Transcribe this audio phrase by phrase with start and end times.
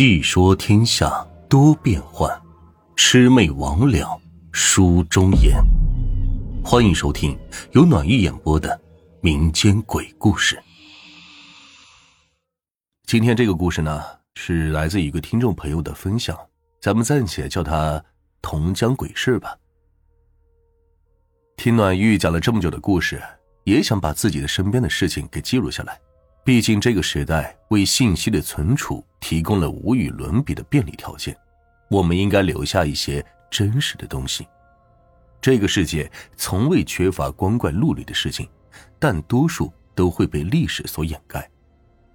[0.00, 2.26] 细说天下多变幻，
[2.96, 4.18] 魑魅魍魉
[4.50, 5.62] 书中言。
[6.64, 7.38] 欢迎收听
[7.72, 8.80] 由暖玉演播的
[9.20, 10.58] 民间鬼故事。
[13.04, 14.02] 今天这个故事呢，
[14.36, 16.34] 是来自一个听众朋友的分享，
[16.80, 18.02] 咱们暂且叫他
[18.40, 19.54] “同江鬼事”吧。
[21.58, 23.22] 听暖玉讲了这么久的故事，
[23.64, 26.00] 也想把自己的身边的事情给记录下来。
[26.42, 31.36] 毕竟这个时代为信息的存储提供了无与伦比的便利条件，
[31.88, 34.46] 我们应该留下一些真实的东西。
[35.40, 38.48] 这个世界从未缺乏光怪陆离的事情，
[38.98, 41.48] 但多数都会被历史所掩盖。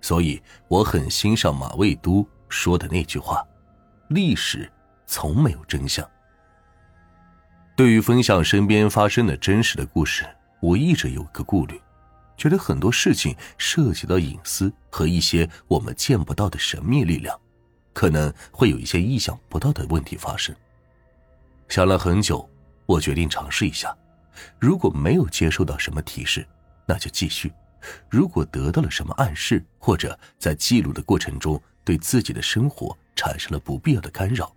[0.01, 3.43] 所以我很欣赏马未都说的那句话
[4.09, 4.71] ：“历史
[5.07, 6.07] 从没有真相。”
[7.75, 10.25] 对于分享身边发生的真实的故事，
[10.61, 11.79] 我一直有个顾虑。
[12.37, 17.39] 觉得很多事情涉及到隐私和一些我们见不到的神秘力量，
[17.93, 20.55] 可能会有一些意想不到的问题发生。
[21.69, 22.47] 想了很久，
[22.85, 23.95] 我决定尝试一下。
[24.59, 26.45] 如果没有接受到什么提示，
[26.85, 27.49] 那就继续；
[28.09, 34.53] 如果得到了什么暗示，或者在记录的过程中对自己的生活产生了不必要的干扰，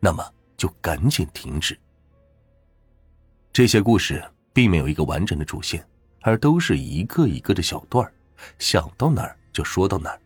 [0.00, 1.78] 那么就赶紧停止。
[3.52, 5.86] 这些故事并没有一个完整的主线。
[6.20, 8.10] 而都是一个一个的小段
[8.58, 10.20] 想到哪儿就说到哪儿。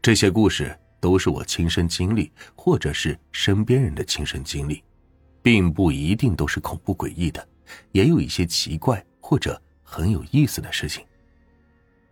[0.00, 4.82] 这些故事都是我亲身经历，或者是身边人的亲身经历，
[5.42, 7.46] 并不一定都是恐怖诡异的，
[7.92, 11.04] 也有一些奇怪或者很有意思的事情。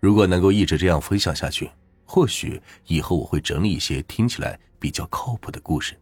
[0.01, 1.71] 如果能够一直这样分享下去，
[2.05, 5.99] 或许以后我会整理一些听起来比较靠谱的故事，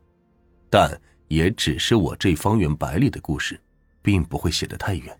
[0.68, 0.90] 但
[1.28, 3.58] 也只是我这方圆百里的故事，
[4.02, 5.18] 并不会写得太远。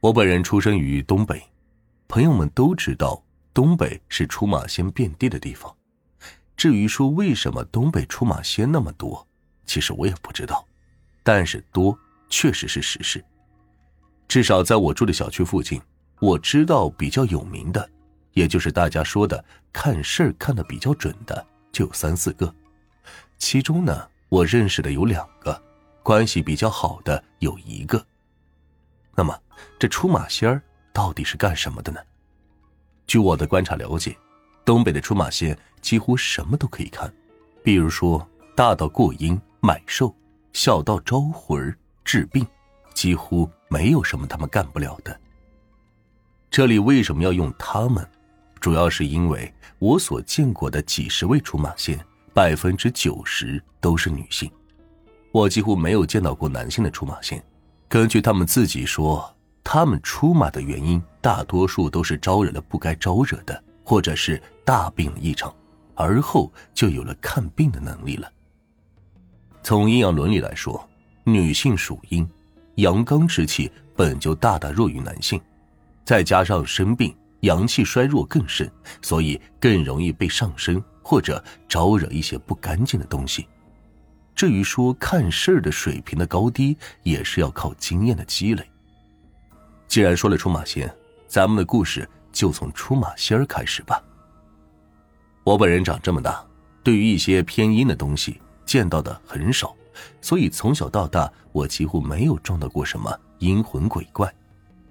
[0.00, 1.42] 我本人出生于东北，
[2.06, 3.20] 朋友们都知道
[3.52, 5.74] 东北是出马仙遍地的地方。
[6.56, 9.26] 至于说为什么东北出马仙那么多，
[9.66, 10.64] 其实我也不知道，
[11.24, 13.24] 但是多确实是实事。
[14.28, 15.82] 至少在我住的小区附近，
[16.20, 17.90] 我知道比较有名的，
[18.34, 22.54] 也就是大家说的看事儿看得比较准的，就有三四个。
[23.36, 25.60] 其中呢，我认识的有两个，
[26.04, 28.06] 关系比较好的有一个。
[29.16, 29.36] 那么，
[29.78, 32.00] 这出马仙儿到底是干什么的呢？
[33.06, 34.16] 据我的观察了解，
[34.64, 37.12] 东北的出马仙几乎什么都可以看，
[37.62, 40.14] 比如说大到过阴买寿，
[40.52, 41.74] 小到招魂
[42.04, 42.46] 治病，
[42.94, 45.18] 几乎没有什么他们干不了的。
[46.50, 48.06] 这里为什么要用他们？
[48.60, 51.98] 主要是因为我所见过的几十位出马仙，
[52.34, 54.50] 百分之九十都是女性，
[55.30, 57.42] 我几乎没有见到过男性的出马仙。
[57.88, 59.32] 根据他们自己说，
[59.70, 65.54] 他们出马的原因大多数都是招惹了不该招惹的，或者是大病了一场，
[65.94, 68.32] 而后就有了看病的能力了。
[69.62, 70.88] 从阴阳伦理来说，
[71.22, 72.26] 女性属阴，
[72.76, 75.38] 阳刚之气本就大大弱于男性，
[76.02, 83.46] 再加上生病，阳气衰弱更甚，所以更容易被上身或者招惹一些不干净的东西。
[84.34, 88.66] 至于说看事儿的水平的高低，也是要靠经验的积累。
[89.88, 90.88] 既然说了出马仙，
[91.26, 94.02] 咱们的故事就从出马仙儿开始吧。
[95.42, 96.46] 我本人长这么大，
[96.84, 99.74] 对于一些偏阴的东西见到的很少，
[100.20, 104.32] 所以从小到大我几乎没有撞到过什么阴魂鬼怪。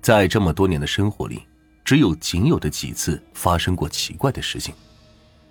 [0.01, 1.43] 在这么多年的生活里，
[1.85, 4.73] 只有仅有的几次发生过奇怪的事情，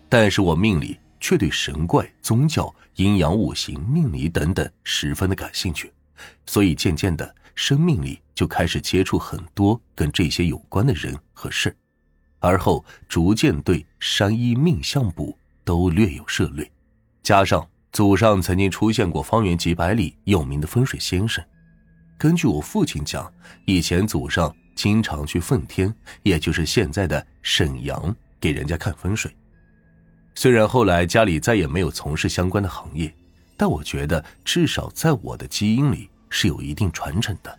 [0.09, 0.99] 但是我命里。
[1.19, 5.91] 却对神怪、宗教、阴阳五行、命理等等十分的感兴趣，
[6.45, 11.75] 所以渐渐的，生命里就开始接触很多跟这些有关的人和事
[12.39, 16.71] 而后逐渐对山医、命相卜都略有涉猎。
[17.23, 21.43] 加上祖上曾经出现过方圆几百里有名的风水先生，
[22.19, 23.33] 根据我父亲讲，
[23.65, 29.35] 以前祖上经常去奉天，也就是现在的沈阳，给人家看风水。
[30.35, 33.13] 虽然后来家里再也没有从事相关的行业，
[33.57, 37.59] 但我觉得至少在我的基因里是有一定传承的。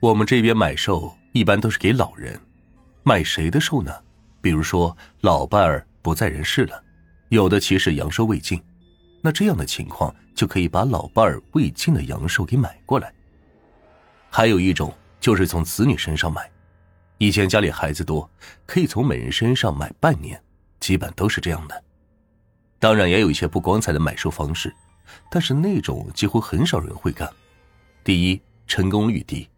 [0.00, 2.38] 我们这边买寿一般都是给老人，
[3.02, 3.92] 买谁的寿呢？
[4.40, 6.82] 比如说老伴儿不在人世了，
[7.30, 8.62] 有的其实阳寿未尽，
[9.22, 13.12] 那这样的情况就可以把老伴儿未尽的阳寿给买过来。
[14.28, 16.50] 还有一种就是从子女身上买，
[17.18, 18.28] 以前家里孩子多，
[18.66, 20.38] 可以从每人身上买半年。
[20.80, 21.82] 基本都是这样的，
[22.78, 24.74] 当然也有一些不光彩的买寿方式，
[25.30, 27.26] 但是那种几乎很少人会干。
[28.04, 29.48] 第一，成功率低；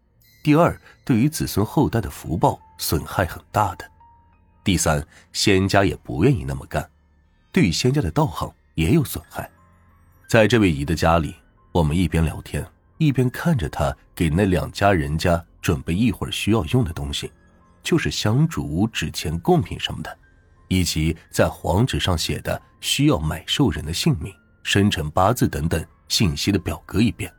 [0.41, 3.85] 第二，对于子孙后代的福报损害很大的；
[4.63, 6.89] 第三，仙家也不愿意那么干。
[7.51, 9.49] 对于仙家的道行也有损害。
[10.29, 11.35] 在这位姨的家里，
[11.73, 12.65] 我们一边聊天，
[12.97, 17.29] 一边看着他给那两家人家准备一会儿需要用的东西，
[17.83, 20.17] 就是香烛、纸钱、贡品什么的，
[20.69, 24.33] 以及在黄纸上写的需要买受人的姓名、
[24.63, 27.29] 生辰八字等等信息的表格一遍。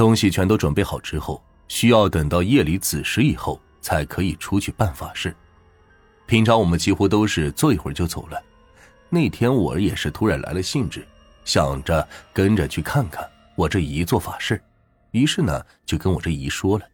[0.00, 5.36] 东西全都准备好之后，需要等到夜里子时以后才可以出去办法事。
[6.24, 8.42] 平常我们几乎都是坐一会儿就走了。
[9.10, 11.06] 那天我也是突然来了兴致，
[11.44, 14.58] 想着跟着去看看我这姨做法事，
[15.10, 16.84] 于是呢就跟我这姨说了。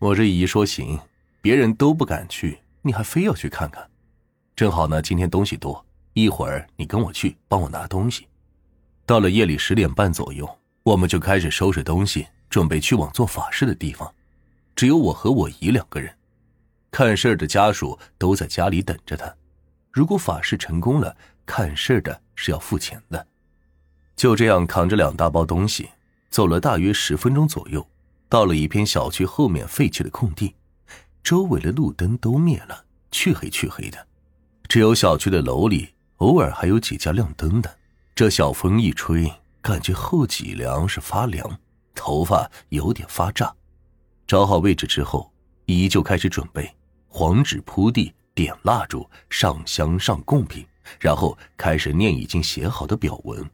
[0.00, 0.98] 我这姨说行，
[1.40, 3.88] 别人都不敢去，你还非要去看看。
[4.56, 8.26] 正好呢今天东西多，一会儿你跟我去帮我拿东西。
[9.06, 14.12] 到了夜里十点半左右，我们就开始收拾东西，准备去往做法事的地方。
[14.74, 16.12] 只有我和我姨两个人。
[16.90, 19.32] 看事儿的家属都在家里等着他。
[19.90, 23.26] 如果法事成功了，看事儿的是要付钱的。
[24.16, 25.88] 就这样扛着两大包东西，
[26.28, 27.86] 走了大约十分钟左右，
[28.28, 30.54] 到了一片小区后面废弃的空地。
[31.22, 34.06] 周围的路灯都灭了，黢黑黢黑的，
[34.68, 37.78] 只有小区的楼里偶尔还有几家亮灯的。
[38.14, 39.32] 这小风一吹，
[39.62, 41.58] 感觉后脊梁是发凉，
[41.94, 43.54] 头发有点发炸。
[44.26, 45.32] 找好位置之后，
[45.66, 46.68] 姨就开始准备。
[47.06, 50.66] 黄纸铺地，点蜡烛，上香上贡品，
[50.98, 53.48] 然后开始念已经写好的表文。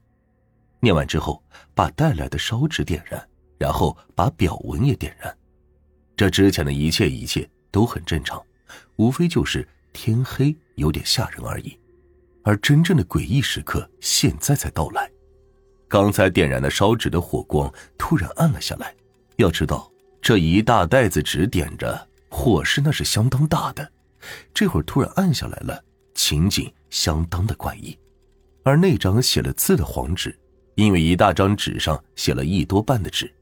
[0.81, 1.43] 念完之后，
[1.75, 3.29] 把带来的烧纸点燃，
[3.59, 5.37] 然后把表文也点燃。
[6.17, 8.43] 这之前的一切一切都很正常，
[8.97, 11.79] 无非就是天黑有点吓人而已。
[12.45, 15.11] 而真正的诡异时刻现在才到来。
[15.89, 18.95] 刚才点燃的烧纸的火光突然暗了下来。
[19.37, 19.91] 要知道，
[20.21, 22.07] 这一大袋子纸点着。
[22.31, 23.91] 火势那是相当大的，
[24.53, 25.83] 这会儿突然暗下来了，
[26.15, 27.99] 情景相当的怪异。
[28.65, 30.39] 而那张写了字的黄纸，
[30.75, 33.33] 因为一大张纸上写了一多半的纸，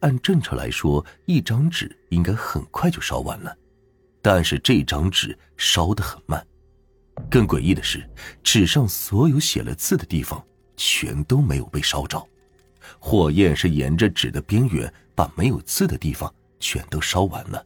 [0.00, 3.56] 按正常来说，一张纸应该很快就烧完了，
[4.20, 6.44] 但是这张纸烧得很慢。
[7.30, 8.04] 更诡异的是，
[8.42, 10.44] 纸上所有写了字的地方
[10.76, 12.26] 全都没有被烧着，
[12.98, 17.64] 火焰是沿着纸的边缘，把没有字的地方全都烧完了。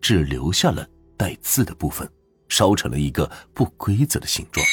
[0.00, 2.10] 只留下了带字的部分，
[2.48, 4.66] 烧成了一个不规则的形状。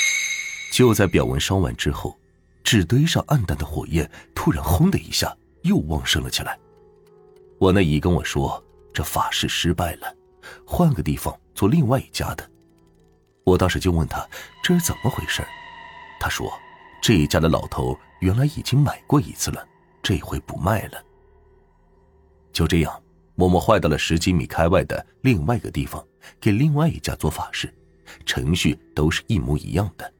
[0.71, 2.17] 就在表文烧完之后，
[2.63, 6.57] 纸堆上暗淡的火焰突然轰的一下又旺盛了起来。
[7.59, 8.61] 我那姨跟我说，
[8.93, 10.15] 这法事失败了，
[10.65, 12.49] 换个地方做另外一家的。
[13.43, 14.27] 我当时就问他
[14.63, 15.45] 这是怎么回事
[16.19, 16.51] 他说
[17.07, 19.63] 这一家的老头原来已经买过一次了，
[20.01, 21.05] 这回不卖了。
[22.51, 23.03] 就这样。
[23.35, 26.03] 默默坏到了十几米开外的另外一个地方，
[26.41, 27.71] 给另外一家做法事，
[28.25, 30.11] 程序都是一模一样的。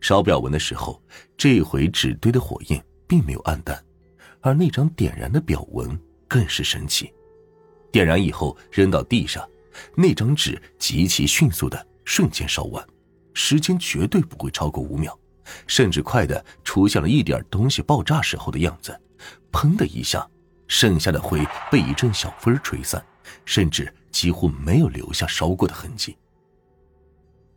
[0.00, 0.98] 烧表文的时候，
[1.36, 3.78] 这回纸堆的火焰并没有暗淡，
[4.40, 7.12] 而那张点燃的表文更是神奇。
[7.92, 9.46] 点燃以后扔到地上，
[9.94, 12.82] 那张纸极其迅速的瞬间烧完，
[13.34, 15.14] 时间绝对不会超过五秒，
[15.66, 18.98] 甚至快的出现了一点东西爆炸时候的样子，
[19.52, 20.28] 砰的一下。
[20.70, 23.02] 剩下的灰被一阵小风吹散，
[23.46, 26.14] 甚至几乎没有留下烧过的痕迹。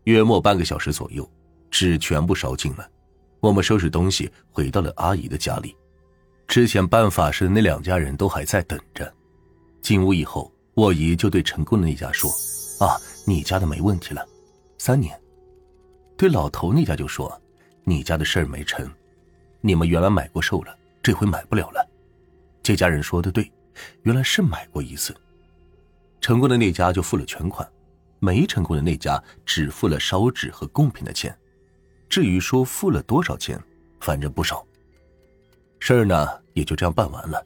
[0.06, 1.30] 约莫半个小时左右，
[1.70, 2.90] 纸全部烧尽了。
[3.42, 5.76] 我们收拾东西回到了阿姨的家里。
[6.48, 9.14] 之前办法事的那两家人都还在等着。
[9.82, 12.32] 进屋以后，我姨就对成功的那家说
[12.80, 14.26] ：“啊，你家的没问题了，
[14.78, 15.20] 三年。”
[16.16, 17.30] 对老头那家就说
[17.84, 18.90] ：“你家的事儿没成，
[19.60, 21.88] 你们原来买过寿了，这回买不了了。”
[22.64, 23.52] 这家人说的对，
[24.04, 25.16] 原来是买过一次。
[26.20, 27.68] 成功的那家就付了全款，
[28.20, 31.36] 没成功的那家只付了烧纸和贡品的钱。
[32.08, 33.60] 至于说付了多少钱，
[34.00, 34.66] 反正不少。
[35.80, 37.44] 事儿呢也就这样办完了。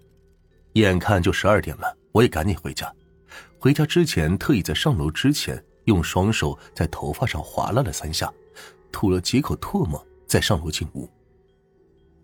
[0.74, 2.94] 眼看就十二点了，我也赶紧回家。
[3.58, 8.30] 回家之前特意在上楼之前用双手在头发上划拉了三下，
[8.92, 11.10] 吐了几口唾沫，再上楼进屋。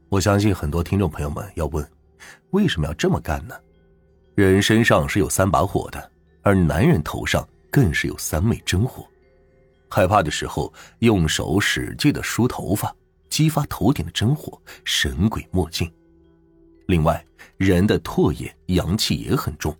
[0.09, 1.87] 我相信很多听众朋友们要问。
[2.51, 3.55] 为什么要这么干呢？
[4.35, 9.07] 人身上是有三把火的，而男人头上更是有三昧真火。
[9.89, 12.95] 害怕的时候，用手使劲的梳头发，
[13.29, 15.91] 激发头顶的真火，神鬼莫近。
[16.87, 17.25] 另外，
[17.57, 19.75] 人的唾液阳气也很重，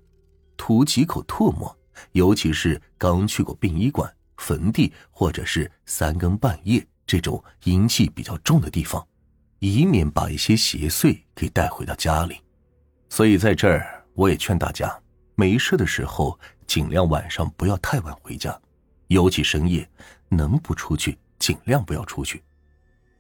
[0.58, 1.74] 吐几口唾沫，
[2.14, 9.06] 尤其是刚去过殡仪馆、坟地或者是三更半夜这种阴气比较重的地方。
[9.60, 12.38] 以免把一些邪祟给带回到家里，
[13.10, 14.98] 所以在这儿我也劝大家，
[15.36, 18.58] 没事的时候尽量晚上不要太晚回家，
[19.08, 19.88] 尤其深夜，
[20.30, 22.42] 能不出去尽量不要出去。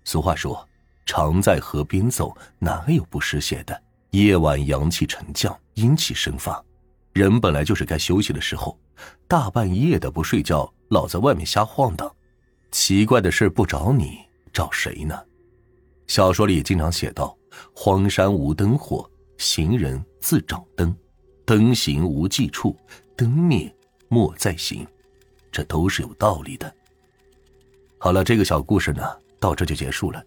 [0.04, 0.68] 俗话说
[1.06, 6.64] ：“常在河边走，哪有不湿鞋的？”夜晚阳气沉降，阴气生发，
[7.14, 8.80] 人本来就是该休息的时候，
[9.28, 12.12] 大半夜的不睡觉，老在外面瞎晃荡。
[12.72, 14.18] 奇怪的事不找你，
[14.54, 15.20] 找谁呢？
[16.08, 17.38] 小说里经常写道
[17.76, 20.90] ：“荒山无灯火，行人自找灯；
[21.46, 22.76] 灯行无迹处，
[23.16, 23.74] 灯灭
[24.08, 24.88] 莫再行。”
[25.52, 26.74] 这都是有道理的。
[27.98, 29.04] 好了，这个小故事呢，
[29.38, 30.24] 到这就结束了。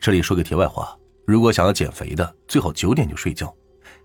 [0.00, 0.96] 这里说个题外话。
[1.24, 3.52] 如果想要减肥的，最好九点就睡觉。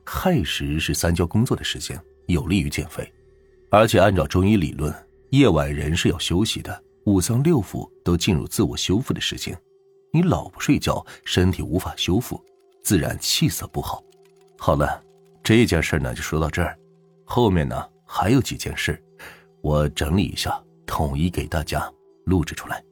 [0.04, 3.12] 亥时是三焦工作的时间，有利于减肥。
[3.70, 4.94] 而且按照中医理论，
[5.30, 9.60] 夜晚人是要休息的，五脏六腑都进入自我修复的时间。
[10.14, 12.44] 你老不睡觉，身体无法修复，
[12.84, 14.04] 自然气色不好。
[14.58, 15.04] 好了，
[15.42, 16.78] 这件事呢就说到这儿，
[17.26, 19.02] 后面呢还有几件事，
[19.62, 21.92] 我整理一下，统一给大家
[22.26, 22.84] 录制出来。